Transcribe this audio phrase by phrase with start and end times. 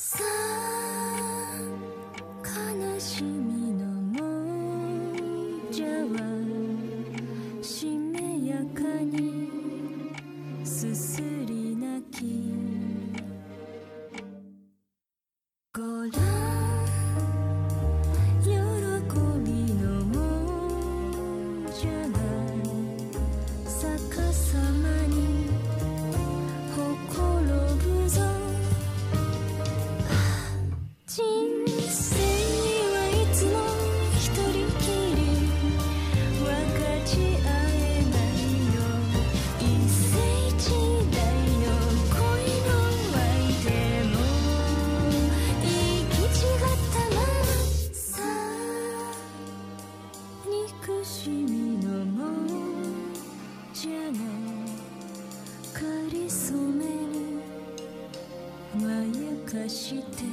[0.00, 0.47] So
[58.74, 60.24] まやかして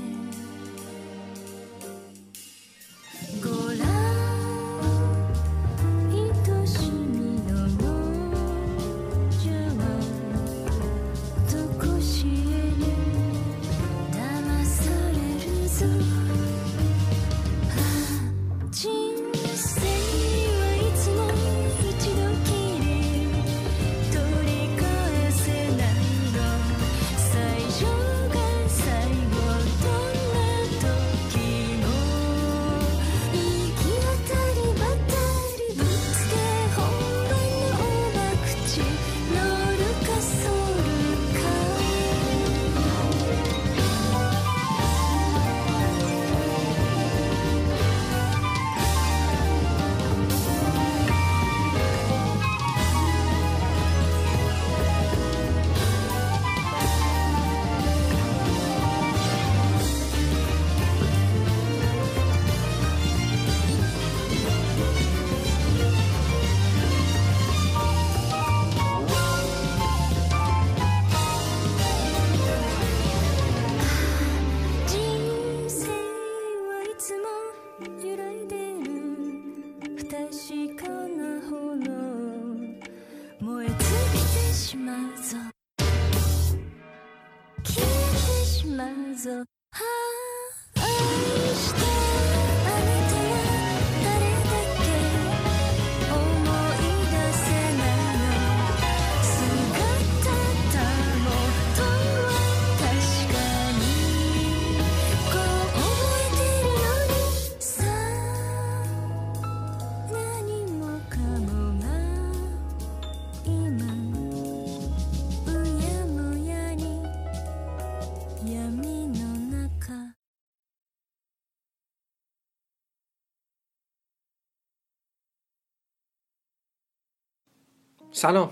[128.17, 128.51] سلام.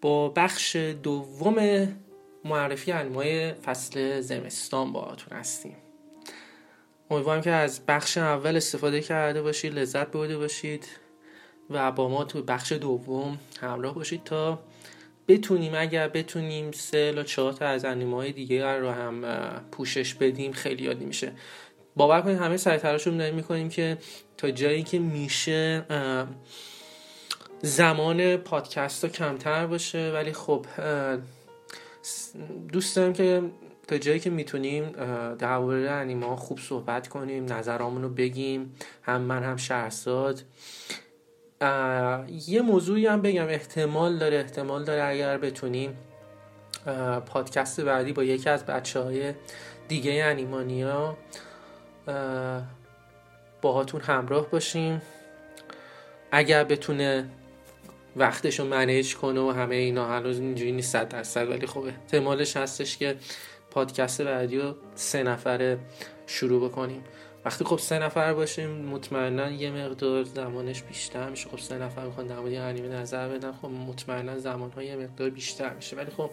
[0.00, 1.88] با بخش دوم
[2.44, 5.76] معرفی انواع فصل زمستان با آتون هستیم.
[7.10, 10.86] امیدوارم که از بخش اول استفاده کرده باشید لذت برده باشید
[11.70, 14.58] و با ما تو بخش دوم همراه باشید تا
[15.28, 19.24] بتونیم اگر بتونیم سه یا چهار تا از انیمه های دیگه رو هم
[19.70, 21.32] پوشش بدیم خیلی یادی میشه.
[21.96, 23.98] باور کنید همه سعی تلاشمون داریم می‌کنیم که
[24.36, 25.84] تا جایی که میشه
[27.62, 30.66] زمان پادکست ها کمتر باشه ولی خب
[32.72, 33.42] دوست دارم که
[33.88, 34.92] تا جایی که می‌تونیم
[35.38, 40.42] درباره انیمه ها خوب صحبت کنیم نظرامون رو بگیم هم من هم شهرزاد.
[42.46, 45.98] یه موضوعی هم بگم احتمال داره احتمال داره اگر بتونیم
[47.26, 49.34] پادکست بعدی با یکی از بچه های
[49.88, 51.16] دیگه انیمانیا
[52.08, 52.62] اه،
[53.62, 55.02] باهاتون همراه باشیم.
[56.32, 57.28] اگر بتونه
[58.16, 60.08] وقتش رو منیج کنه و همه اینا.
[60.08, 63.16] هنوز اینجوری نیست صد درصد ولی خب احتمالش هستش که
[63.70, 65.78] پادکست بعدی رو سه نفره
[66.26, 67.04] شروع بکنیم.
[67.44, 71.48] وقتی خب سه نفر باشیم مطمئنا یه مقدار زمانش بیشتر میشه.
[71.48, 75.74] خب سه نفر می‌خوان در مورد انیمه نظر بدن خب مطمئنا زمانهای یه مقدار بیشتر
[75.74, 75.96] میشه.
[75.96, 76.30] ولی خب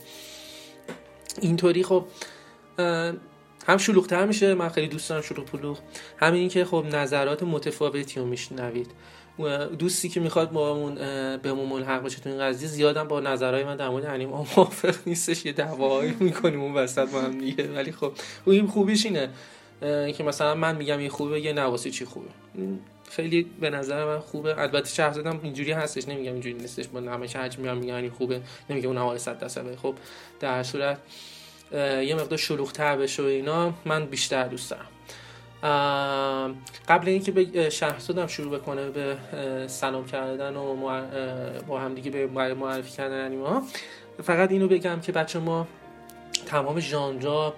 [1.42, 2.06] اینطوری خب
[3.68, 4.54] هم شلوغتر میشه.
[4.54, 5.80] من خیلی دوست دارم شلوغ پلوغ.
[6.18, 8.92] همین که خب نظرات متفاوتی رو میشنوید.
[9.80, 10.74] دوستی که می‌خواد با
[11.38, 15.46] بهمون ملحق بشه تو این قضیه زیادم با نظرهای من در مورد انیمه موافق نیستش.
[15.46, 17.68] یه دعواهایی می‌کنیم اون وسط با هم دیگه.
[17.68, 18.12] ولی خب
[18.46, 19.30] این خوبیش اینه
[20.14, 22.30] که مثلا من میگم این خوبه یه نواسی چی خوبه؟
[23.10, 24.62] خیلی به نظر من خوبه.
[24.62, 26.88] البته شهرزادم اینجوری هستش نمیگم اینجوری نیستش.
[26.88, 28.42] با همه که هرچی میگم این خوبه.
[28.70, 29.96] نمیگم اون حوالي 100 درصد خب
[30.40, 30.98] در صورت
[31.72, 33.74] یه مقدار شلوغ‌تر بشه و اینا.
[33.86, 34.86] من بیشتر دوست دارم.
[36.88, 39.18] قبل اینکه به شهرزادم شروع بکنه به
[39.68, 40.76] سلام کردن و
[41.68, 43.64] با همدیگه به معرفی کردن انیمه ها
[44.24, 45.68] فقط اینو بگم که بچه ما
[46.46, 47.54] تمام ژانرها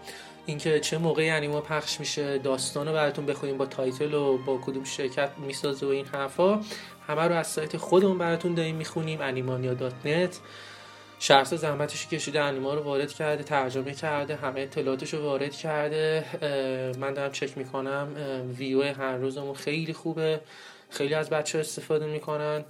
[0.46, 4.84] اینکه چه موقعی انیما پخش میشه داستان رو براتون بخونیم با تایتل و با کدوم
[4.84, 6.62] شرکت می‌سازه و این حرفا
[7.08, 10.40] همه رو از سایت خودمون براتون داریم می‌خونیم انیمانیا دات نت.
[11.20, 16.26] شخص زحمتش کشیده انیما رو وارد کرده ترجمه کرده همه اطلاعاتش رو وارد کرده.
[17.00, 18.08] من دارم چک می‌کنم.
[18.58, 20.42] ویو هر روزمون خیلی خوبه.
[20.90, 22.66] خیلی از بچه استفاده می‌کنن.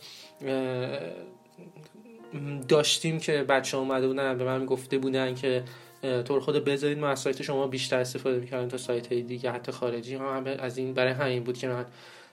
[2.67, 5.63] داشتیم که بچه اومده بودن به من گفته بودن که
[6.03, 9.71] رو خود بذارید ما از سایت شما بیشتر استفاده می‌کردیم تا سایت های دیگه حتی
[9.71, 10.15] خارجی.
[10.15, 11.85] هم, از این برای همین بود که من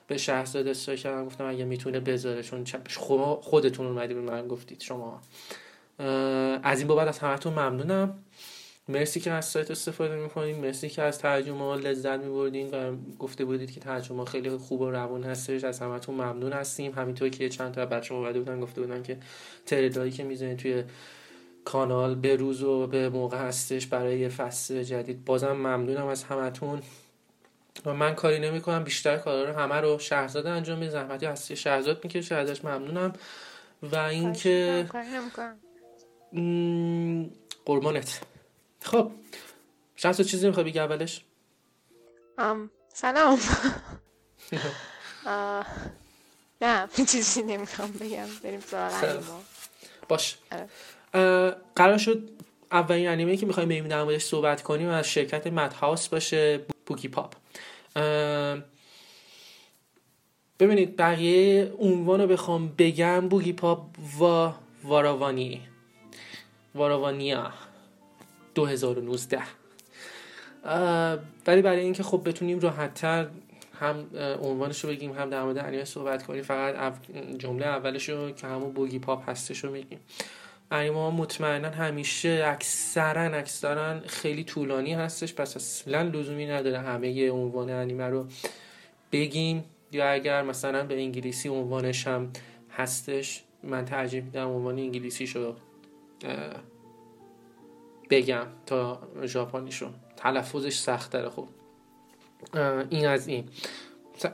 [0.07, 2.65] به شهرزاد استفاده کردم گفتم اگه می‌تونه بذاره چون
[3.41, 5.21] خودتون اومدید به من گفتید شما.
[6.63, 8.23] از این بابت از همتون ممنونم.
[8.89, 13.45] مرسی که از سایت استفاده می‌کنید مرسی که از ترجمه ها لذت میبردین و گفته
[13.45, 15.63] بودید که ترجمه خیلی خوب و روان هستش.
[15.63, 16.91] از همتون ممنون هستیم.
[16.91, 19.17] همینطور که چند تا بچه اومده بودن گفته بودن که
[19.65, 20.83] تریلایی که می‌زنید توی
[21.65, 25.25] کانال به روز و به موقع هستش برای فصل جدید.
[25.25, 26.81] بازم ممنونم از همتون.
[27.85, 28.83] و من کاری نمی‌کنم.
[28.83, 30.91] بیشتر کارا رو همه رو شهرزاد انجام میده.
[30.91, 31.55] زحمتی هستی.
[31.55, 32.35] شهرزاد می‌کشه.
[32.35, 33.13] ازش ممنونم.
[33.83, 34.85] و اینکه
[37.65, 38.21] قربانت
[38.81, 39.11] خب
[39.95, 41.21] شخص چیزی می‌خوای بگی اولش؟
[42.37, 43.39] ام سلام.
[46.61, 48.27] نه چیزی نمی‌خوام بگم.
[48.43, 49.41] بریم سراغ انیما
[50.09, 50.37] باش.
[50.51, 50.67] آره.
[51.75, 52.29] قرار شد
[52.71, 57.33] اولین انیمه که می‌خوایم بریم در موردش صحبت کنیم از شرکت مدهاوس باشه بوگی پاپ.
[60.59, 63.85] ببینید بقیه عنوان رو بخوام بگم بوگی پاپ
[64.21, 64.51] و
[64.83, 65.61] واراوانی.
[66.77, 67.51] واراوانیا
[68.55, 69.41] 2019
[70.65, 73.27] اه، ولی برای اینکه خب بتونیم راحتتر
[73.79, 74.05] هم
[74.41, 76.93] عنوانش رو بگیم هم در مورد انیمه صحبت کنیم فقط
[77.37, 79.99] جمله اولش رو که همون بوگی پاپ هستش رو میگیم.
[80.71, 87.69] انیمه ها مطمئنا همیشه اکثرا اکثرا خیلی طولانی هستش پس اصلا لزومی نداره همه عنوان
[87.69, 88.25] انیمه رو
[89.11, 89.63] بگیم.
[89.91, 92.31] یا اگر مثلا به انگلیسی عنوانش هم
[92.71, 95.55] هستش من ترجیح میدم عنوان انگلیسیش رو اه،
[98.09, 99.89] بگم تا ژاپنیشو.
[100.17, 101.47] تلفظش سخت داره خب
[102.89, 103.49] این از این.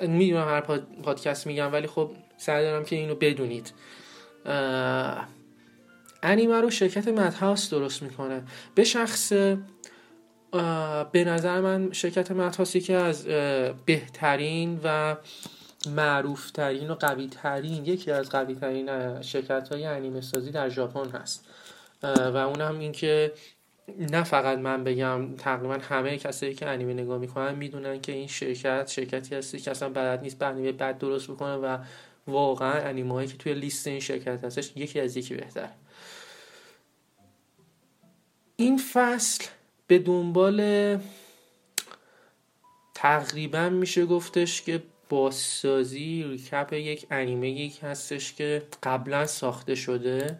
[0.01, 3.73] می‌دونم هر پاد- پادکست میگم ولی خب سعی دارم که اینو بدونید.
[6.23, 8.43] انیمه رو شرکت مدهاوس درست می‌کنه.
[8.75, 9.33] به شخص
[11.11, 13.25] به نظر من شرکت مدهاوس یکی از
[13.85, 15.15] بهترین و
[15.87, 21.45] معروفترین و قوی ترین یکی از قوی ترین شرکت های انیمه سازی در ژاپن هست.
[22.03, 23.33] و اونم این که
[23.99, 28.87] نه فقط من بگم تقریبا همه کسایی که انیمه نگاه می‌کنن می‌دونن که این شرکت
[28.87, 31.77] شرکتی هستی که اصلا بلد نیست به انیمه بد درست بکنه و
[32.27, 35.69] واقعا انیمه هایی که توی لیست این شرکت هستش یکی از یکی بهتر
[38.55, 39.45] این فصل
[39.87, 40.99] به دنبال
[42.93, 44.83] تقریبا میشه گفتش که
[45.13, 50.39] بازسازی ریکپ یک انیمه یک هستش که قبلا ساخته شده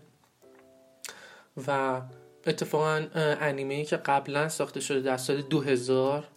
[1.68, 2.02] و
[2.48, 6.28] اتفاقا انیمه که قبلا ساخته شده در سال 2000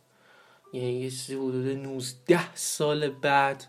[0.73, 3.65] یعنی یه چیزی حدود 19 سال بعد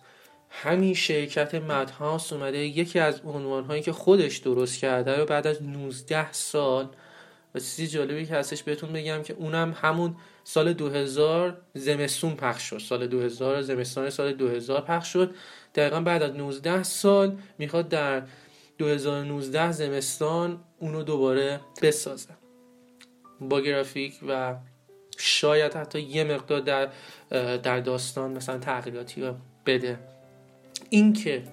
[0.49, 2.57] همین شرکت مدهاوس اومده.
[2.57, 6.89] یکی از عنوانهایی که خودش درست کرده رو بعد از 19 سال
[7.55, 10.15] و چیزی جالبی که هستش بهتون بگم که اونم همون
[10.49, 12.77] سال 2000 زمستون پخش شد.
[12.77, 15.35] سال 2000 زمستان سال 2000 پخش شد.
[15.75, 18.23] دقیقا بعد از 19 سال می‌خواد در
[18.77, 22.29] 2019 زمستان اونو دوباره بسازه.
[23.41, 24.55] با گرافیک و
[25.17, 26.89] شاید حتی یه مقدار در
[27.57, 29.31] در داستان مثلا تغییراتی
[29.65, 29.99] بده.
[30.89, 31.43] اینکه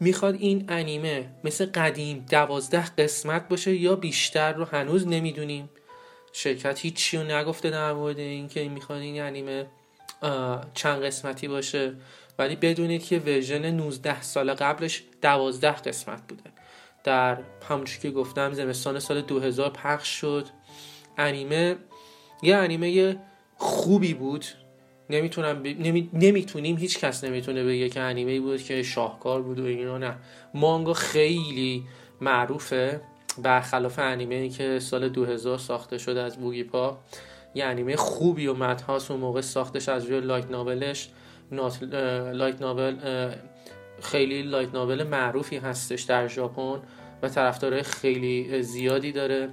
[0.00, 5.70] می‌خواد این انیمه مثل قدیم دوازده قسمت باشه یا بیشتر رو هنوز نمی‌دونیم.
[6.32, 9.66] شرکت هیچی رو نگفته در مورد اینکه می‌خواد این انیمه
[10.74, 11.94] چند قسمتی باشه.
[12.38, 16.42] ولی بدونید که ورژن 19 سال قبلش دوازده قسمت بوده.
[17.04, 20.46] در همونجور که گفتم زمستان سال 2000 پخش شد.
[21.18, 21.76] انیمه
[22.42, 23.16] یه انیمه
[23.56, 24.44] خوبی بود.
[25.10, 25.66] نمی‌تونم ب...
[25.66, 26.10] نمی...
[26.12, 30.16] نمی‌تونیم هیچ کس نمی‌تونه بگه که انیمه بود که شاهکار بود و اینا نه.
[30.54, 31.84] مانگا خیلی
[32.20, 33.00] معروفه.
[33.38, 36.98] برخلاف انیمه ای که سال 2000 ساخته شده از Boogiepop
[37.54, 41.08] یه انیمه خوبی و Madhouse اون موقع ساختش از روی light novel ش
[41.52, 41.82] نات...
[42.32, 42.96] light novel
[44.02, 46.80] خیلی light novel معروفی هستش در ژاپن
[47.22, 49.48] و طرفدارای خیلی زیادی داره.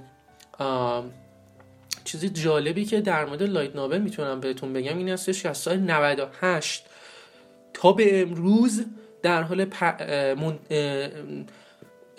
[2.04, 5.76] چیزی جالبی که در مورد light novel می‌تونم بهتون بگم این هستش که از سال
[5.76, 6.86] 98
[7.74, 8.84] تا به امروز
[9.22, 9.64] در حال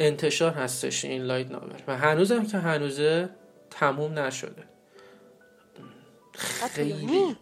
[0.02, 1.74] انتشار هستش این لایت ناول.
[1.88, 3.30] و هنوزم که هنوزه
[3.70, 4.64] تموم نشده.
[6.36, 7.36] خیلی.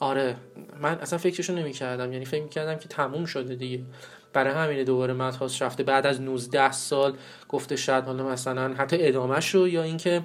[0.00, 0.36] آره.
[0.80, 3.84] من اصلا فکرشو نمی کردم یعنی فکر کردم که تموم شده دیگه.
[4.32, 5.82] برای همینه دوباره مدهاس رفته.
[5.82, 7.16] بعد از 19 سال
[7.48, 10.22] گفته شاید حالا مثلا حتی ادامه شو یا اینکه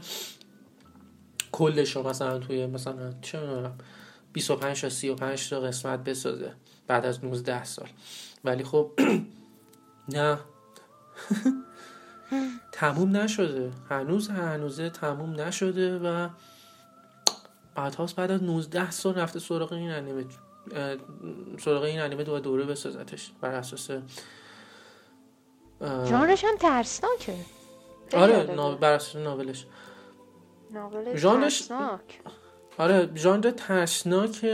[1.51, 3.77] کلش رو مثلا توی مثلا چه می‌دونم
[4.33, 6.53] 25 تا 35 تا قسمت بسازه
[6.87, 7.87] بعد از 19 سال.
[8.43, 8.91] ولی خب
[10.15, 10.37] نه.
[12.71, 13.71] تموم نشده.
[13.89, 16.29] هنوز هنوزه تموم نشده و
[17.75, 20.25] بعدهاست بعد از 19 سال رفته سراغ این انیمه
[21.59, 23.31] سراغ این انیمه دو دوره بسازتش.
[23.41, 23.89] بر اساس
[25.81, 27.35] اه، ژانرش هم ترسناکه.
[28.13, 28.43] آره
[28.75, 29.65] بر اساس ناولش.
[30.71, 32.21] ناول ژانرش- ترسناک.
[32.77, 34.45] آره ژانر ترسناک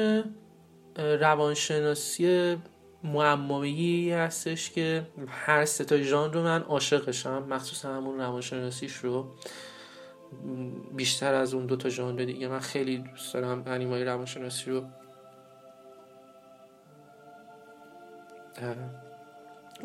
[0.97, 2.57] روانشناسی
[3.03, 9.27] معمایی هستش که هر سه تا ژانر رو من عاشقشم مخصوصا همون روانشناسیش رو.
[10.95, 14.83] بیشتر از اون دو تا ژانر دیگه من خیلی دوست دارم انیمای روانشناسی رو.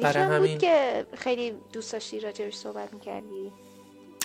[0.03, 3.53] برای همین- بود که خیلی دوست داشتی راجبش صحبت می‌کردی.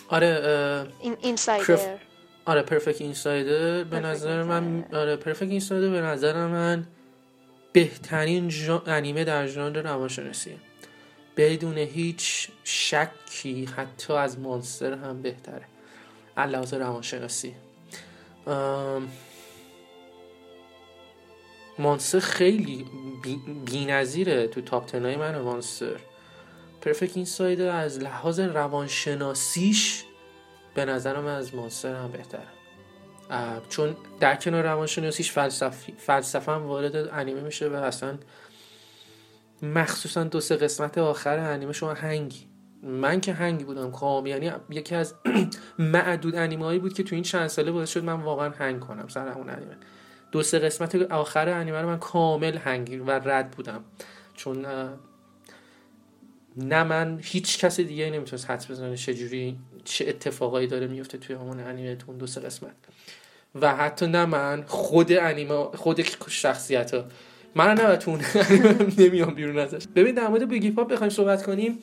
[0.10, 1.98] آره این اینسایدر.
[2.46, 4.86] آره پرفکت اینسایدر به نظر من.
[4.94, 6.88] آره پرفکت اینسایدر به نظر من
[7.74, 8.52] بهترین
[8.88, 10.58] انیمه در ژانر روانشناسیه
[11.38, 15.66] بدون هیچ شکی حتی از مانستر هم بهتره.
[16.38, 17.56] علاوه روانشناسی.
[18.48, 19.08] ام،
[21.80, 22.86] مانستر خیلی
[23.66, 26.00] بی نظیره تو تاپ تنهای من مانستر.
[26.82, 30.04] پرفکت اینسایدر از لحاظ روانشناسیش
[30.74, 32.48] به نظر من از مانستر هم بهتره.
[33.70, 38.18] چون در کنار روانشناسیش فلسفی فلسفه هم وارد انیمه میشه و اصلا
[39.62, 42.48] مخصوصا دو سه قسمت آخر انیمه شما هنگی.
[42.84, 45.16] من که هنگی بودم کام یعنی یکی از
[45.80, 49.08] معدود انیمه هایی بود که تو این چند ساله باعث شد من واقعا هنگ کنم
[49.08, 49.78] سر اون انیمه.
[50.32, 53.84] دو سه قسمت آخر انیمه رو من کامل هنگی و رد بودم.
[54.34, 54.66] چون
[56.58, 61.60] نه من هیچ کس دیگه نمی‌تونست حدس بزنه چجوری چه اتفاقایی داره میفته توی همون
[61.60, 62.76] انیمه تو دو سه قسمت.
[63.62, 67.06] و حتی نه من خود انیمه خود شخصیت ها
[67.56, 68.18] من نه تو
[68.98, 69.88] نمیام بیرون ازش.
[69.96, 71.80] ببین در مورد بگی پاپ بخوایم صحبت کنیم.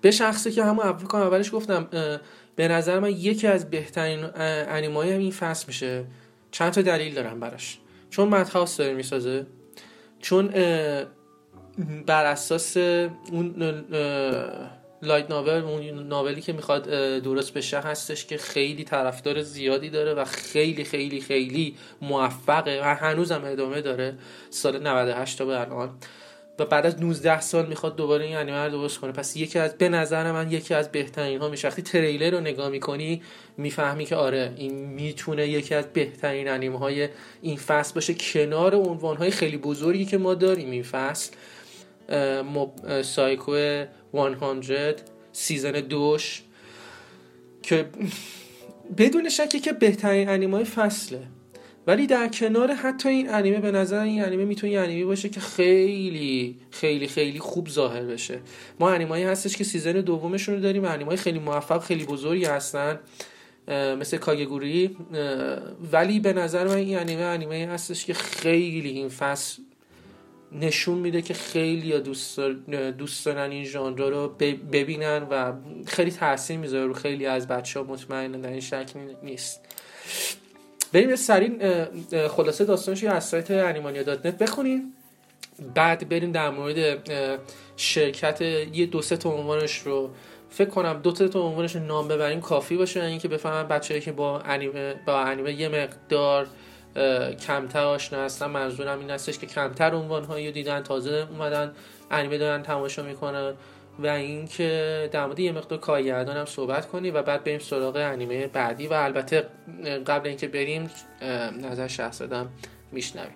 [0.00, 1.88] به شخصی که همون اول اولش گفتم
[2.56, 6.04] به نظر من یکی از بهترین انیمه هم این فصل میشه.
[6.50, 7.78] چند تا دلیل دارم براش.
[8.10, 9.46] چون مدهاوس داره می‌سازه.
[10.20, 10.48] چون
[12.06, 13.84] بر اساس اون
[15.02, 16.88] لایت ناول اون ناولی که می‌خواد
[17.20, 23.42] درست بشه هستش که خیلی طرفدار زیادی داره و خیلی خیلی خیلی موفقه و هنوزم
[23.44, 24.14] ادامه داره
[24.50, 25.90] سال 98 تا به الان.
[26.58, 29.12] و بعد از 19 سال می‌خواد دوباره این انیمه رو درست کنه.
[29.12, 32.68] پس یکی از به نظر من یکی از بهترین ها میشه وقتی تریلر رو نگاه
[32.68, 33.22] می‌کنی
[33.56, 37.08] می‌فهمی که آره این می‌تونه یکی از بهترین انیمه های
[37.42, 38.14] این فصل باشه.
[38.14, 41.32] کنار عنوان های خیلی بزرگی که ما داریم این فصل.
[42.54, 43.56] Mob- Psycho
[44.12, 45.00] 100
[45.32, 46.42] season دوش
[47.62, 47.86] که
[48.98, 51.22] بدون شکی که بهترین انیمه فصله.
[51.86, 56.56] ولی در کنار حتی این انیمه به نظر این انیمه می‌تونه انیمه باشه که خیلی
[56.70, 58.40] خیلی خیلی خوب ظاهر بشه.
[58.80, 63.00] ما انیمایی هستش که season دومشون رو داریم انیمای خیلی موفق خیلی بزرگی هستن
[63.68, 64.96] مثل Kakegurui
[65.92, 69.62] ولی به نظر من این انیمه انیمه هستش که خیلی این فصل
[70.60, 72.40] نشون میده که خیلی دوست,
[72.98, 74.28] دوست دارن این ژانر رو
[74.72, 75.52] ببینن و
[75.86, 79.60] خیلی تاثیر می‌ذاره رو خیلی از بچه ها مطمئنا در این شک نی- نیست.
[80.92, 81.16] بریم یه
[82.12, 84.92] اه، خلاصه داستانش از سایت انیمانیا dot net بخونیم
[85.74, 87.08] بعد بریم در مورد
[87.76, 90.10] شرکت یه دو سه تا عنوانش رو.
[90.50, 93.00] فکر کنم دو تا عنوانش نام ببریم کافی باشه.
[93.00, 96.46] یعنی اینکه بفهمن بچه‌ای که با انیمه با انیمه یه مقدار
[97.46, 98.46] کمتر آشنا هستن.
[98.46, 100.82] منظورم این هستش که کمتر عنوان هایی رو دیدن.
[100.82, 101.72] تازه اومدن
[102.10, 103.52] انیمه دارن تماشا می‌کنن.
[103.98, 108.46] و اینکه در مورد یه مقدار کارگردان هم صحبت کنیم و بعد بریم سراغ انیمه
[108.46, 108.86] بعدی.
[108.86, 109.46] و البته
[110.06, 110.90] قبل اینکه بریم
[111.62, 112.48] نظر شهرزادم
[112.92, 113.34] میشنویم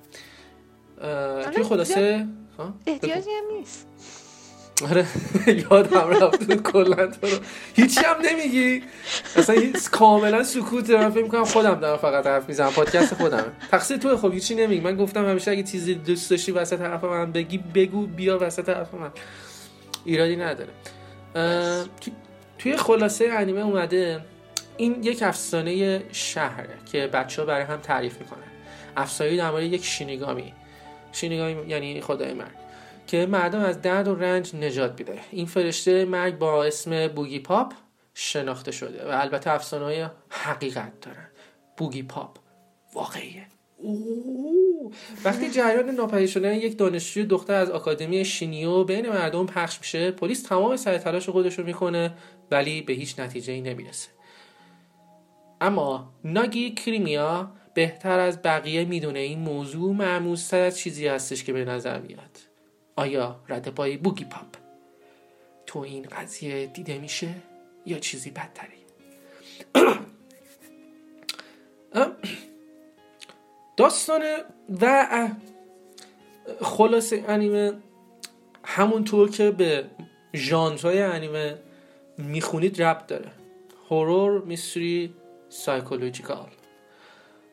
[1.54, 2.26] توی خلاصه؟
[2.86, 3.86] احتیاجی هم نیست.
[4.84, 5.06] آره
[5.70, 7.38] یادم رفت کلا تو رو.
[7.74, 8.82] هیچی هم نمیگی؟
[9.36, 9.56] اصلا
[9.92, 10.96] کاملا سکوته.
[10.96, 12.70] من فکر می‌کنم خودم دارم فقط حرف می‌زنم.
[12.70, 14.80] پادکست خودم تقصیر تو خب هیچی نمیگی.
[14.80, 18.94] من گفتم همیشه اگه چیزی دوست داشتی وسط حرف من بگی بگو بیا وسط حرف
[18.94, 19.10] من.
[20.04, 20.70] ایرادی نداره.
[22.58, 24.20] توی خلاصه انیمه اومده
[24.76, 28.38] این یک افسانه شهره که بچه ها برای هم تعریف می‌کنن.
[28.96, 30.52] افسانه در یک شینیگامی.
[31.12, 32.65] شینیگامی یعنی خدای مرگ.
[33.06, 35.20] که مردم از درد و رنج نجات میده.
[35.30, 37.72] این فرشته مرگ با اسم بوگی پاپ
[38.14, 41.28] شناخته شده و البته افسانه های حقیقت دارن.
[41.76, 42.38] بوگی پاپ.
[42.94, 43.46] واقعیه.
[45.24, 50.42] وقتی جریان ناپدید شدن یک دانشجوی دختر از آکادمی شینیو بین مردم پخش میشه پلیس
[50.42, 52.14] تمام سر تلاش خودش رو می‌کنه
[52.50, 54.08] ولی به هیچ نتیجه ای نمی‌رسه.
[55.60, 61.64] اما ناگی کریمیا بهتر از بقیه می‌دونه این موضوع معموزتر از چیزی هستش که به
[61.64, 62.35] نظر میاد.
[62.96, 64.56] آیا رد پای بوگی پاپ
[65.66, 67.34] تو این قضیه دیده میشه
[67.86, 68.76] یا چیزی بدتری؟
[73.76, 74.22] داستان
[74.80, 75.28] و
[76.60, 77.72] خلاص انیمه
[78.64, 79.84] همونطور که به
[80.34, 81.58] ژانرهای انیمه
[82.18, 83.30] می‌خونید ربط داره.
[83.90, 85.14] horror mystery
[85.48, 86.48] psychological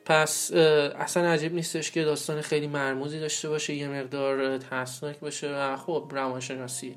[0.05, 5.77] پس اصلا عجیب نیستش که داستان خیلی مرموزی داشته باشه یه مقدار ترسناک باشه و
[5.77, 6.95] خب روانشناسی.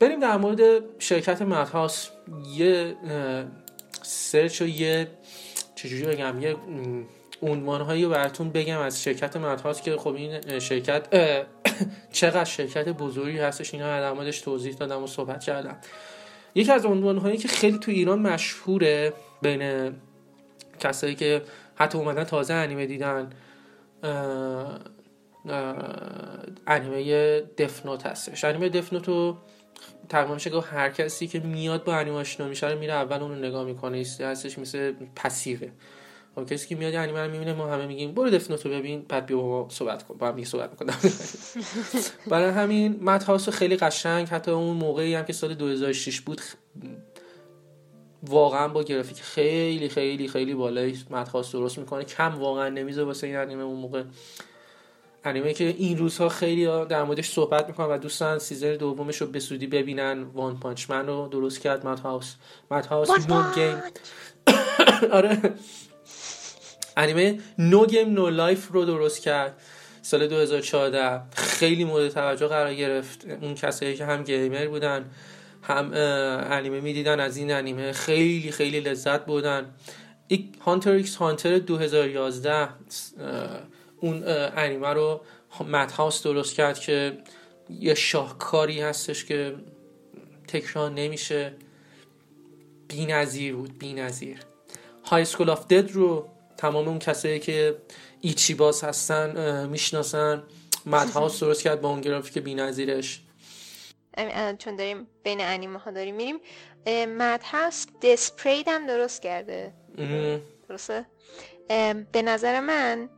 [0.00, 0.60] بریم در مورد
[0.98, 2.08] شرکت Madhouse.
[2.54, 2.96] یه
[4.02, 5.08] search و یه
[5.74, 6.56] چجوری بگم یه
[7.42, 11.06] عنوان هایی براتون بگم از شرکت مدهاس که خب این شرکت
[12.12, 15.76] چقدر شرکت بزرگی هستش اینا در موردش توضیح دادم و صحبت کردم.
[16.54, 19.92] یکی از عنوان هایی که خیلی تو ایران مشهوره بین
[20.80, 21.42] کسایی که
[21.74, 23.30] حتی اومدن تازه انیمه دیدن
[26.66, 28.44] انیمه دفنوت هستش.
[28.44, 29.36] انیمه دفنوت رو
[30.08, 33.36] تقریبا میشه گفت هر کسی که میاد با انیمه آشنا میشه میره اول اون رو
[33.36, 33.98] نگاه می‌کنه.
[34.20, 35.68] هستش مثل پسیوه.
[36.34, 39.04] خب کسی که میاد انیمه رو می‌بینه ما همه میگیم برو Death Note رو ببین
[39.08, 40.94] بعد بیا با ما صحبت کن با هم صحبت می‌کنم.
[42.30, 46.40] برای همین Madhouse خیلی قشنگ حتی اون موقعی هم که سال 2006 بود
[48.22, 52.04] واقعا با گرافیک خیلی خیلی خیلی بالایی Madhouse درست می‌کنه.
[52.04, 54.02] کم واقعا نمی‌ذاره واسه این انیمه اون موقع.
[55.24, 59.40] انیمه که این روزها خیلی در موردش صحبت می‌کنن و دوستان season دومش رو به
[59.40, 60.22] زودی ببینن.
[60.22, 62.34] One Punch Man رو درست کرد Madhouse
[62.70, 63.82] Madhouse No Game
[65.12, 65.54] آره.
[66.96, 69.60] انیمه No Game No Life رو درست کرد.
[70.02, 73.26] سال 2014 خیلی مورد توجه قرار گرفت.
[73.40, 75.10] اون کسایی که هم gamer بودن
[75.62, 75.90] هم
[76.50, 79.66] انیمه می‌دیدن از این انیمه خیلی خیلی لذت بردن
[80.60, 82.68] Hunter x Hunter 2011
[84.00, 84.22] اون
[84.56, 85.20] انیمه رو
[85.68, 87.18] Madhouse درست کرد که
[87.80, 89.54] یه شاهکاری هستش که
[90.48, 91.52] تکرار نمیشه.
[92.88, 94.38] بی نظیر بود بی نظیر
[95.04, 96.28] Highschool of the Dead رو
[96.60, 97.76] تمام اون کسایی که
[98.20, 100.42] ecchi باز هستن می‌شناسن.
[100.86, 103.22] Madhouse درست کرد با اون گرافیک بی نظیرش
[104.58, 106.36] چون داریم بین انیمه ها داریم میریم.
[107.18, 109.72] Madhouse Death Parade هم درست کرده.
[110.68, 111.06] درسته؟
[112.12, 113.08] به نظر من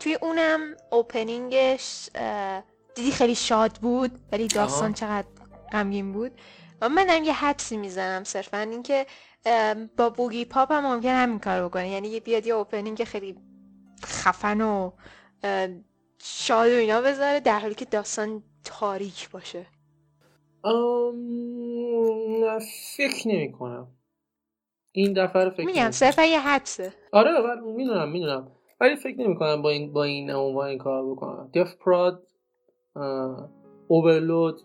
[0.00, 2.08] توی اونم اوپنینگش
[2.94, 5.26] دیدی خیلی شاد بود ولی داستان چقدر
[5.72, 6.32] غمگین بود.
[6.80, 9.06] و منم یه حدسی می‌زنم صرفا اینکه
[9.96, 11.88] با بوگی پاپ هم ممکن همین کار بکنه.
[11.88, 13.36] یعنی یه بیاد یه اوپنینگ خیلی
[14.04, 14.90] خفن و
[16.22, 19.66] شاد و اینا بذاره در حالی که داستان تاریک باشه.
[22.40, 22.58] نه
[22.96, 23.88] فکر نمی کنم
[24.92, 26.92] این دفعه رو فکر میگم صرفا یه حدسه.
[27.12, 28.52] آره می‌دونم می‌دونم.
[28.80, 31.50] ولی فکر نمی کنم با این با این عنوان این کار بکنم.
[31.54, 32.26] Death Parade
[33.88, 34.60] Overlord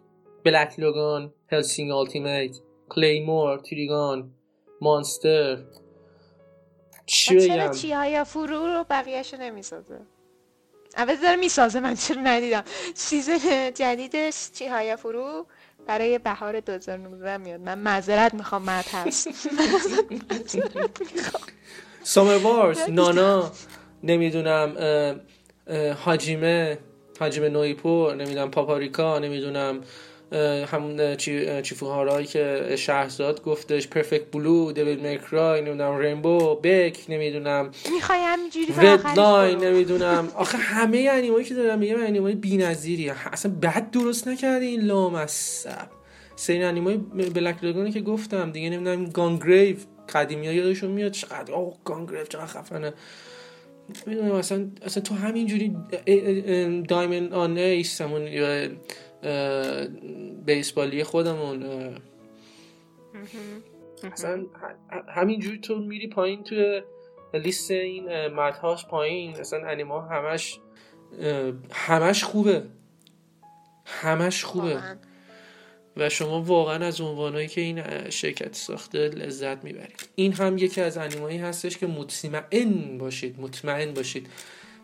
[0.45, 2.57] Black Lagoon Hellsing Ultimate
[2.89, 4.31] Claymore Trigun
[4.85, 5.57] Monster.
[7.05, 9.99] چی چرا چی های فرو رو بقیهشو نمی‌سازه؟
[10.97, 12.63] اول داره می‌سازه من چرا ندیدم.
[12.93, 15.45] season جدیدش Chihayafuru
[15.87, 17.59] برای بهار 2019 میاد.
[17.59, 19.27] من معذرت می‌خوام Madhouse.
[22.03, 23.51] Summer Wars Nana
[24.03, 24.75] نمی‌دونم
[26.05, 26.77] Hajime
[27.19, 29.81] Hajime no Ippo نمی‌دونم پاپاریکا نمی‌دونم
[30.71, 36.99] همون چی Chihayafuru یی که شهرزاد گفتش Perfect Blue Devil May Cry نمی‌دونم Rainbow Beck
[37.09, 38.73] نمی‌دونم می‌خوای همینجوری
[39.15, 40.27] line نمی‌دونم.
[40.35, 45.87] آخه همه انیمایی که دارم میگم انیمای بی‌نظیری اصلا بد درست نکردی این لامصب.
[46.35, 46.97] سین انیمای
[47.35, 49.75] بلک لاگونی که گفتم دیگه نمی‌دونم گانگریو
[50.13, 52.93] قدیمی ها یادشون میاد چقدر اوه گانگریو چقدر خفنه.
[54.05, 55.75] می‌دونم اصلا اصلا تو همینجوری
[56.87, 58.27] دایمن آن ایس همون
[60.45, 61.65] بیسبالی خودمون
[64.03, 64.45] اصلا
[65.15, 66.81] همینجوری تو میری پایین توی
[67.33, 69.35] لیست این مدهاش پایین.
[69.35, 70.59] اصلا انیما همش
[71.71, 72.63] همش خوبه.
[73.85, 74.79] همش خوبه.
[75.97, 80.09] و شما واقعا از عنوانهایی که این شرکت ساخته لذت می‌برید.
[80.15, 84.27] این هم یکی از انیمایی هستش که مطمئن باشید مطمئن باشید.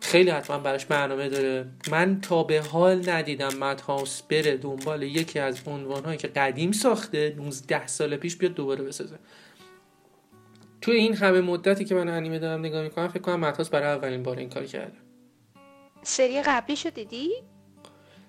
[0.02, 1.66] خیلی حتما براش برنامه داره.
[1.90, 7.34] من تا به حال ندیدم مد هاوس بره دنبال یکی از عنوانهایی که قدیم ساخته
[7.36, 9.18] 19 سال پیش بیاد دوباره بسازه.
[10.80, 14.22] توی این همه مدتی که من انیمه دارم نگاه می‌کنم فکر کنم مد برای اولین
[14.22, 14.96] بار این کار کرده.
[16.02, 17.30] سری قبلیشو دیدی؟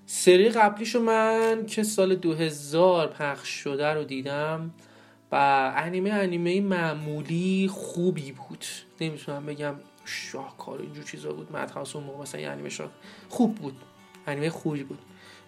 [0.06, 4.74] سری قبلیشو من که سال 2000 پخش شده رو دیدم.
[5.32, 5.36] و
[5.76, 8.66] انیمه انیمه معمولی خوبی بود.
[9.02, 12.70] نمی‌تونم بگم شاهکار اینجور چیزا بود مدهاوس اون موقع مثلا یه انیمه
[13.30, 13.76] خوب بود
[14.28, 15.00] انیمه خوبی بود.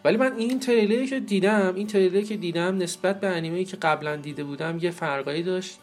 [0.05, 4.15] ولی من این تریلری که دیدم این تریلری که دیدم نسبت به انیمه که قبلا
[4.15, 5.79] دیده بودم یه فرقایی داشت.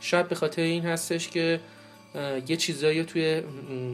[0.00, 1.60] شاید به خاطر این هستش که
[2.48, 3.42] یه چیزایی توی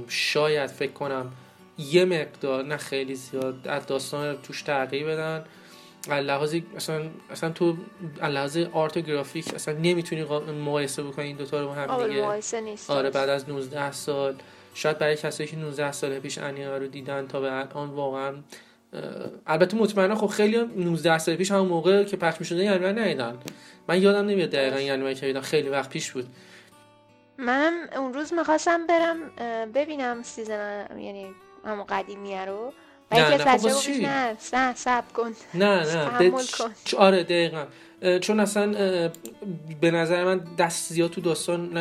[0.09, 1.33] شاید فکر کنم
[1.79, 5.45] یه مقدار نه خیلی زیاد از داستان توش تغییر بدن.
[6.09, 7.77] لحاظ اصلا اصلا تو
[8.23, 10.23] لحاظ آرت و گرافیک اصلا نمی‌تونی
[10.65, 12.23] مقایسه بکنی این دوتا رو هم دیگه.
[12.23, 12.91] مقایسه نیست.
[12.91, 14.37] آره بعد از 19 سال.
[14.75, 18.35] شاید برای کسایی که 19 سال پیش انیمه رو دیدن تا به الان واقعا
[19.47, 23.39] البته مطمئنا خب خیلی 19 سال پیش همون موقع که پخش می‌شده یعنی من ندیدن
[23.89, 26.27] من یادم نمیاد دقیقا یعنی که دیدم خیلی وقت پیش بود.
[27.39, 29.17] منم اون روز می‌خواستم برم
[29.75, 31.27] ببینم season یعنی
[31.65, 32.73] همون قدیمیه رو.
[33.13, 33.67] نه نه خب
[34.01, 35.33] نه نه صبر کن.
[35.55, 36.71] نه نه کن.
[36.97, 37.65] آره دقیقا.
[38.21, 38.73] چون اصلا
[39.81, 41.79] به نظر من دست زیاد تو داستان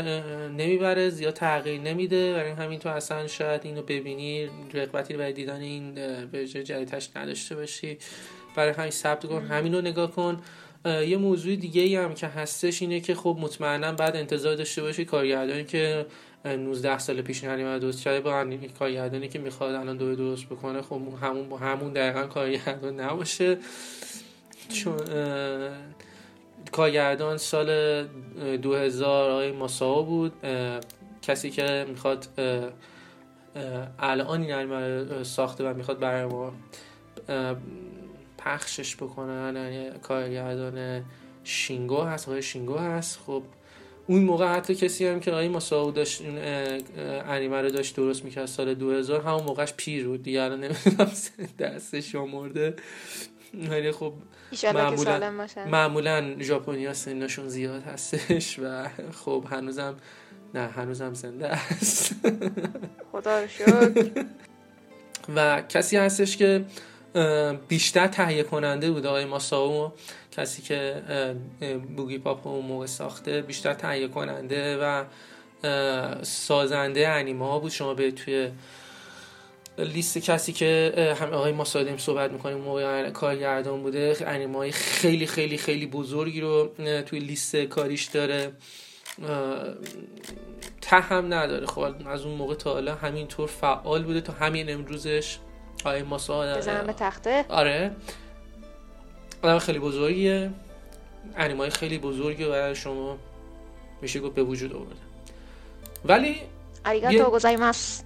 [0.57, 2.33] نمی‌بره زیاد تغییر نمیده.
[2.33, 5.97] برای همین تو اصلا شاید اینو ببینی رغبتی برای دیدن این
[6.34, 7.97] version جدیدش نداشته باشی.
[8.55, 10.41] برای همین ثبت کن همین رو نگاه کن.
[10.85, 15.05] یه موضوع دیگه ای هم که هستش اینه که خب مطمئنا بعد انتظار داشته باشی
[15.05, 16.05] کارگردانی که
[16.45, 18.45] 19 سال پیش انیمه درست کرده با
[18.80, 23.58] کارگردانی که می‌خواد الان دو درست بکنه خب همون با همون دقیقا کارگردان نباشه.
[24.69, 24.97] چون
[26.71, 28.04] کارگردان سال
[28.58, 30.34] 2000 آقای ماساو بود
[31.21, 32.28] کسی که می‌خواد
[34.00, 36.54] الان این انیمه ساخته و می‌خواد برای ما
[38.38, 41.06] پخشش بکنن یعنی کارگردان
[41.43, 43.19] شینگو هست آقای شینگو هست.
[43.26, 43.43] خب
[44.08, 46.38] اون موقع حتی کسی هم که آقای ماساو داشت این
[47.28, 50.24] انیمه رو داشت درست می‌کرد سال 2000 همون موقعش پیر بود.
[50.24, 51.12] دیگه الان نمی‌دونم
[51.60, 52.76] دستش مرده
[53.70, 54.13] ولی خب
[54.74, 59.96] معمولا معمولا ژاپنیا سنشون زیاد هستش و خب هنوزم
[60.54, 62.15] نه هنوزم زنده است.
[63.12, 64.12] خدا رو شکر.
[65.36, 66.65] و کسی هستش که
[67.67, 69.91] بیشتر تهیه کننده بود آقای ماساو
[70.32, 71.01] کسی که
[71.97, 75.03] بوگی پاپ اون موقع ساخته بیشتر تهیه کننده و
[76.23, 77.71] سازنده انیمه ها بود.
[77.71, 78.51] شما به توی
[79.77, 85.58] لیست کسی که هم آقای ماسادم صحبت می‌کنیم موقع کارگردان بوده انیمه های خیلی خیلی
[85.58, 86.73] خیلی بزرگی رو
[87.06, 88.51] توی لیست کاریش داره.
[90.82, 91.65] ته هم نداره.
[91.65, 94.21] خب از اون موقع تا حالا همینطور فعال بوده.
[94.21, 95.38] تا همین امروزش
[95.85, 97.45] آقای ماسا به تخته.
[97.49, 97.91] آره.
[99.41, 100.51] آدم خیلی بزرگیه.
[101.37, 103.17] انیمای خیلی بزرگی برای شما
[104.01, 104.95] میشه گفت به وجود آورده.
[106.05, 106.35] ولی
[106.85, 108.03] آریگاتو گوزایماس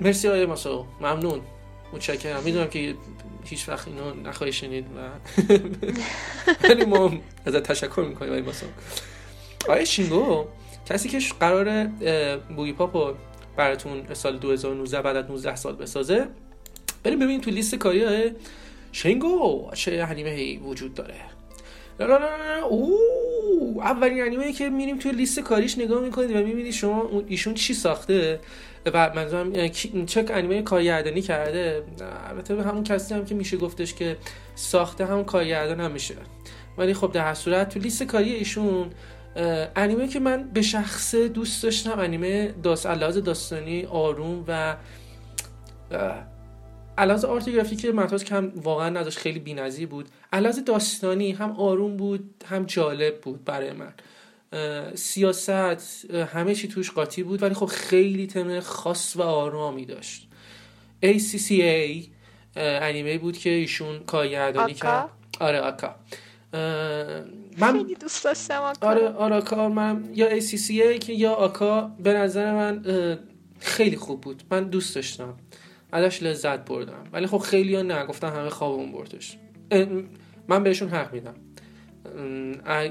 [0.00, 0.86] مرسی آقای ماسا.
[1.00, 1.40] ممنون.
[1.92, 2.42] متشکرم.
[2.42, 2.94] می‌دونم که
[3.44, 4.98] هیچ وقت اینو نخواهی شنید و
[6.68, 7.12] ولی ما
[7.46, 8.66] ازت تشکر می‌کنیم آقای ماسا.
[9.64, 10.44] آقای شینگو
[10.86, 11.84] کسی که قرار
[12.56, 13.14] بوگی پاپو
[13.56, 16.26] براتون سال 2019 بعد از 19 سال بسازه
[17.04, 18.30] بریم ببینیم تو لیست کاری
[18.92, 21.14] شینگو چه انیمه وجود داره.
[22.00, 22.98] لا لا لا او
[23.82, 28.40] اولین انیمه که میریم توی لیست کاریش نگاه می‌کنید و می‌بینید شما ایشون چی ساخته
[28.86, 29.68] و منظورم
[30.06, 31.82] چه انیمه کارگردانی کرده؟
[32.28, 34.16] البته همون کسی هم که میشه گفتش که
[34.54, 36.14] ساخته همون کارگردان هم میشه
[36.78, 38.90] ولی خب در صورت تو لیست کاری ایشون
[39.76, 44.76] انیمه که من به شخص دوست داشتم انیمه داست داستانی آروم و
[46.98, 50.08] علاوه آرت گرافیک متاز کم واقعا نداشت خیلی بی‌نظیر بود.
[50.32, 53.92] علاوه داستانی هم آروم بود هم جالب بود برای من.
[54.94, 55.50] سیاست
[56.10, 60.28] همه چی توش قاطی بود ولی خب خیلی تم خاص و آرامی داشت.
[61.04, 62.08] ACCA
[62.56, 65.08] انیمه بود که ایشون کارگردانی کرد.
[65.40, 65.94] آره آکا.
[67.58, 68.88] من خیلی دوست داشتم آکا.
[68.88, 72.84] آره آراکا من یا ACCA که یا آکا به نظر من
[73.58, 74.42] خیلی خوب بود.
[74.50, 75.34] من دوست داشتم.
[75.94, 77.04] ازش لذت بردم.
[77.12, 79.38] ولی خب خیلی ها نه گفتن همه خوابمون بردش.
[80.48, 81.34] من بهشون حق میدم.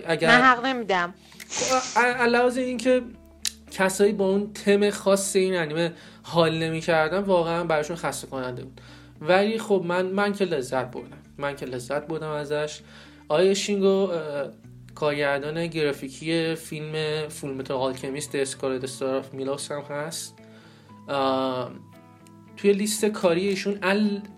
[0.06, 1.14] اگر من حق نمیدم.
[1.96, 3.02] علاوه این که
[3.72, 8.82] کسایی با اون تم خاص این انیمه حال نمی‌کردن واقعا براشون خسته کننده بود.
[9.22, 11.18] ولی خب من من که لذت بردم.
[11.38, 12.80] من که لذت بردم ازش.
[13.28, 14.10] آیا شینگو
[14.96, 20.34] کارگردان گرافیکی فیلم Fullmetal Alchemist Sacred Star of Milos هم هست.
[22.58, 23.80] توی لیست کاری ایشون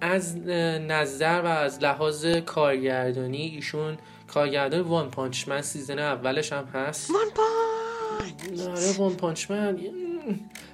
[0.02, 0.38] از
[0.88, 3.98] نظر و از لحاظ کارگردانی ایشون
[4.28, 7.12] کارگردان One Punch Man season اولش هم هست.
[7.12, 9.80] One Punch آره One Punch Man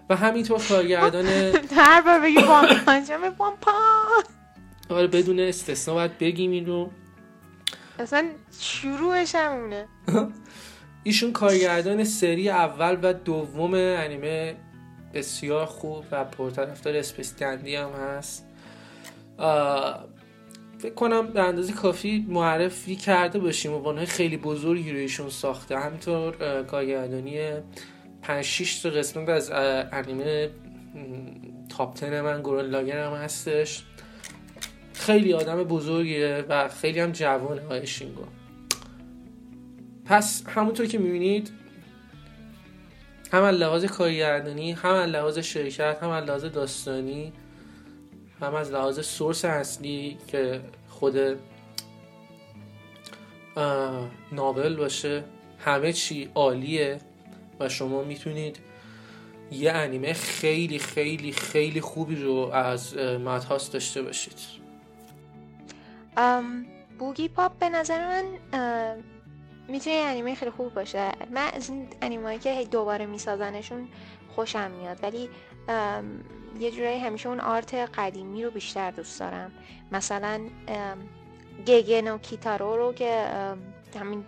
[0.10, 1.26] و همینطور کارگردان
[1.78, 4.26] هر بار بگی One Punch One Punch
[4.90, 6.92] آره بدون استثنا باید بگیم این رو.
[8.00, 8.26] اصلا
[8.60, 9.88] شروعش همونه
[11.04, 14.56] ایشون کارگردان سری اول و دوم انیمه
[15.14, 18.48] بسیار خوب و پرطرفدار Space Dandy هم هست.
[20.80, 25.80] فکر کنم به اندازه کافی معرفی کرده باشیم عنوانهای خیلی بزرگی رو ایشون ساخته.
[25.80, 27.40] همینطور کارگردانی
[28.22, 29.52] 5 6 قسمت از
[29.92, 30.50] انیمه
[31.70, 33.84] top 10 من Gurren Lagann هم هستش.
[34.94, 38.24] خیلی آدم بزرگیه و خیلی هم جوانه های شینگو.
[40.06, 41.52] پس همونطور که می‌بینید
[43.32, 47.34] هم از لحاظ کارگردانی هم از لحاظ شرکت هم از لحاظ داستانی
[48.42, 51.18] هم از لحاظ سورس اصلی که خود
[54.32, 55.24] ناول باشه
[55.60, 56.98] همه چی عالیه
[57.60, 58.60] و شما می‌تونید
[59.52, 64.62] یه انیمه خیلی خیلی خیلی خوبی رو از مدهاست داشته باشید.
[67.00, 68.24] بوگی پاپ به نظر من
[69.68, 71.12] می‌تونه یه انیمه خیلی خوب باشه.
[71.32, 73.88] من از این انیمه که دوباره میسازنشون
[74.36, 75.04] خوشم میاد.
[75.04, 75.30] ولی
[76.60, 79.52] یه جورایی همیشه اون آرت قدیمی رو بیشتر دوست دارم.
[79.92, 80.50] مثلا
[81.68, 83.28] گگن و کیتارو رو که
[84.00, 84.26] همین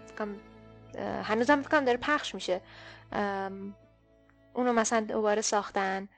[1.24, 2.62] هنوزم فکرم داره پخش میشه.
[4.54, 6.10] اونو مثلا دوباره ساختن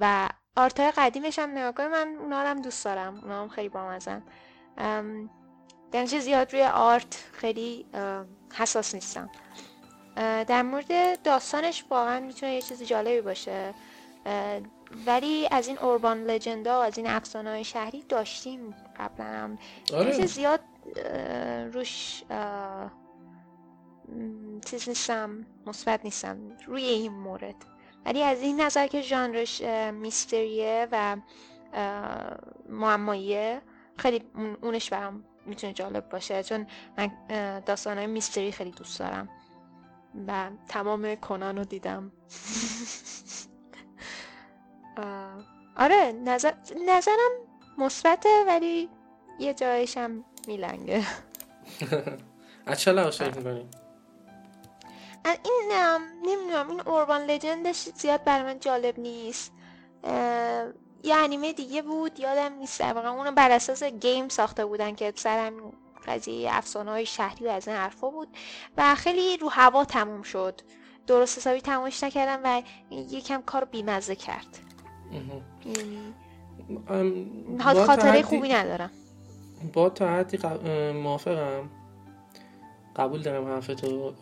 [0.00, 3.18] و آرت های قدیمش هم نگاه من اونا هم دوست دارم.
[3.18, 4.22] اونا هم خیلی بامزن
[5.92, 7.86] درنچه زیاد روی آرت خیلی
[8.54, 9.30] حساس نیستم.
[10.16, 13.74] در مورد داستانش واقعا می‌تونه یه چیز جالبی باشه.
[15.06, 19.58] ولی از این اوربان لجندا و از این افسانه های شهری داشتیم قبلا هم.
[19.94, 20.26] آره.
[20.26, 20.60] زیاد
[21.72, 22.22] روش
[24.64, 27.54] چیز نیستم مثبت نیستم روی این مورد.
[28.06, 29.60] ولی از این نظر که ژانرش
[29.92, 31.16] میستریه و
[32.68, 33.62] معماییه
[33.96, 34.24] خیلی
[34.62, 36.42] اونش برام می‌تونه جالب باشه.
[36.42, 36.66] چون
[36.98, 37.10] من
[37.60, 39.28] داستان های میستری خیلی دوست دارم
[40.28, 42.12] و تمام کنان رو دیدم.
[45.76, 46.52] آره نظر...
[46.88, 47.30] نظرم
[47.78, 48.88] مثبته ولی
[49.38, 51.06] یه جایش هم میلنگه.
[52.66, 53.68] از چه لحاظ می‌کنی؟
[55.24, 55.72] این
[56.24, 59.52] نمی‌دونم این اوربان لجندش زیاد برای من جالب نیست.
[61.02, 62.80] یه انیمه دیگه بود یادم نیست.
[62.80, 65.52] واقعا اونو بر اساس گیم ساخته بودن که سرم
[66.06, 68.28] قضیه افسانه های شهری و از این حرفا بود
[68.76, 70.60] و خیلی رو هوا تموم شد.
[71.06, 74.58] درست حسابی تمومش نکردم و یکم کار بیمزه کرد.
[77.60, 78.90] خاطره خوبی ندارم.
[79.72, 80.38] با تا حدی
[80.92, 81.70] موافقم.
[82.96, 84.14] قبول دارم حرفتو.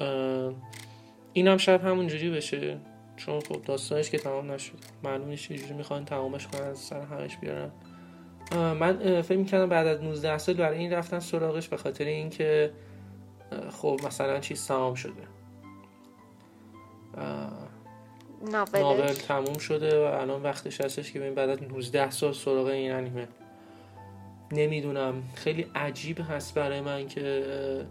[1.33, 2.81] اینم شاید همونجوری بشه.
[3.27, 4.79] چون خب داستانش که تمام نشد.
[5.05, 7.71] معلوم نیست چجوری می‌خوان تمامش کنن از سر همش بیارن.
[8.53, 12.73] من فکر می‌کردم بعد از 19 سال برای این رفتن سراغش به خاطر اینکه
[13.71, 15.13] خب مثلا چیز تمام شده.
[18.53, 22.93] ناول تموم شده و الان وقتش هستش که ببین بعد از 19 سال سراغ این
[22.93, 23.29] انیمه.
[24.53, 25.23] نمی‌دونم.
[25.35, 27.87] خیلی عجیب هست برای من که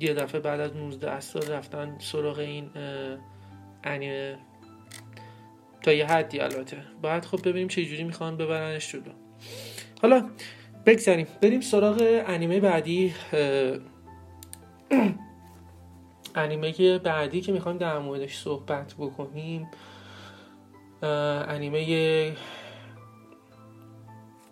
[0.00, 2.70] یه دفعه بعد از 19 سال رفتن سراغ این
[3.84, 4.38] انیمه.
[5.82, 6.76] تا یه حدی البته.
[7.02, 9.12] باید خب ببینیم چه جوری می‌خوان ببرنش جلو.
[10.02, 10.30] حالا
[10.86, 13.14] بگذاریم بریم سراغ انیمه بعدی.
[16.34, 19.68] انیمه بعدی که می‌خوایم در موردش صحبت بکنیم.
[21.02, 22.36] انیمه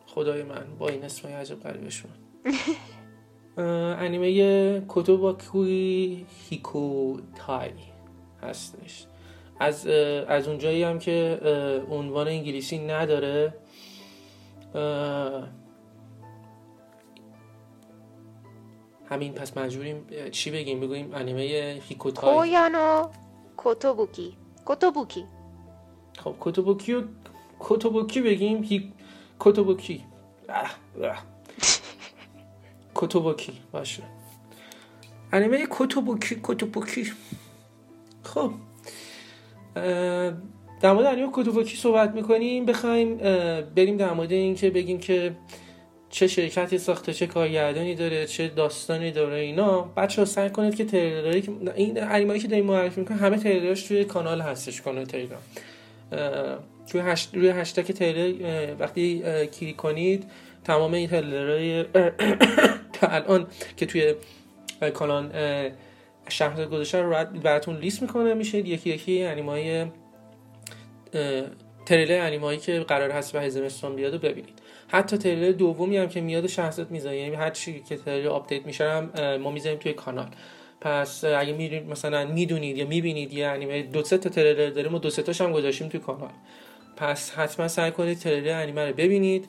[0.07, 2.11] خدای من با این اسمای عجب قریبشون
[3.59, 7.71] انیمه کوتوباکوی هیکو تای
[8.43, 9.07] هستش.
[9.61, 9.87] از
[10.29, 11.41] از اونجایی هم که
[11.91, 13.55] عنوان انگلیسی نداره
[19.11, 23.09] همین پس مجبوریم چی بگیم؟ بگوییم انیمه هیکوتای کویانو
[23.57, 24.37] کوتوبوکی.
[24.65, 25.25] کوتوبوکی.
[26.19, 27.03] خب کوتوبوکی و
[27.59, 28.93] کوتوبوکی بگیم هی
[29.39, 30.05] کوتوبوکی.
[32.99, 34.03] کوتوبوکی باشه.
[35.33, 37.13] انیمه کوتوبوکی کوتوبوکی
[38.23, 38.53] خب
[40.81, 42.67] در مورد انیمه کوتوبوکی صحبت می‌کنیم.
[42.67, 43.17] بخوایم
[43.77, 45.37] بریم در مورد این که بگیم که
[46.11, 49.83] چه شرکتی ساخته چه کارگردانی داره چه داستانی داره اینا.
[49.83, 51.43] بچه ها سعی کنید که تریلرایی
[51.77, 55.43] این انیمایی که داریم معرفی می‌کنه همه تریلرش توی کانال هستش کانال تلگرام.
[56.91, 60.25] توی هشت روی هشتگ تریلر وقتی کلیک کنید
[60.65, 61.85] تمام این تریلرهای
[63.03, 64.15] الان که توی
[64.95, 65.31] کانال
[66.29, 69.87] شهر گذاشته رو براتون لیست می‌کنه میشه یکی یکی انیمای
[71.87, 74.59] تریلر انیمایی که قرار هست به زمستان بیاد و ببینید.
[74.89, 78.91] حتی تریلر دومی هم که میاد شخصت می‌ذاره یعنی هر چی که تریلر update میشه
[78.91, 80.29] هم ما می‌ذاریم توی کانال.
[80.81, 84.99] پس اگه میرید مثلا می‌دونید یا می‌بینید یه انیمه دو سه تا تریلر داریم و
[84.99, 86.31] دو سه تاش هم گذاشتیم توی کانال.
[86.97, 89.49] پس حتما سعی کنید تریلر انیمه رو ببینید.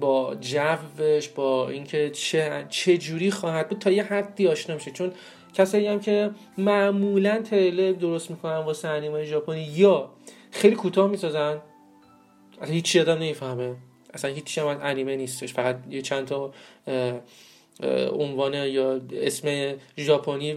[0.00, 5.12] با جوش با اینکه چه چه جوری خواهد بود تا یه حدی آشنا میشه چون
[5.54, 10.10] کسایی هم که معمولا تریلر درست می‌کنن واسه انیمه ژاپنی یا
[10.50, 11.62] خیلی کوتاه می‌سازن
[12.60, 13.74] اصلا هیچ آدم نمی‌فهمه.
[14.14, 15.52] اصلا هیچ هم انیمه نیستش.
[15.52, 16.52] فقط یه چند تا
[18.12, 20.54] عنوان یا اسم ژاپنی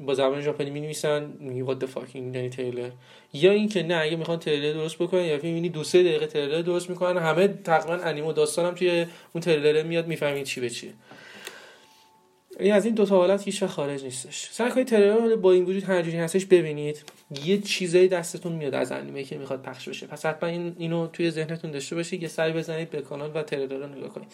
[0.00, 2.90] با زبان ژاپنی می نویسن میگی what the fucking یعنی تریلر.
[3.32, 6.90] یا اینکه نه اگه می‌خوان تریلر درست بکنن یا می‌بینی دو سه دقیقه تریلر درست
[6.90, 7.22] می‌کنن.
[7.22, 10.90] همه تقریبا انیمه و هم توی اون تریلر میاد می‌فهمید چی به چیه
[12.58, 14.48] یعنی از این دو تا حالت هیچ خارج نیستش.
[14.50, 17.04] سعی کنید تریلر با این وجود هر جوری هستش ببینید.
[17.44, 20.06] یه چیزایی دستتون میاد از انیمه که می‌خواد پخش بشه.
[20.06, 22.22] پس حتما این اینو توی ذهنتون داشته باشید.
[22.22, 24.28] یه سری بزنید به کانال و تریلر رو نگاه کنید.